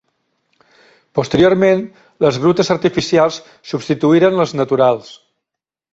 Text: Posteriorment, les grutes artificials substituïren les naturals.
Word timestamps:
Posteriorment, 1.19 1.83
les 2.25 2.39
grutes 2.45 2.73
artificials 2.77 3.39
substituïren 3.73 4.41
les 4.41 4.59
naturals. 4.63 5.13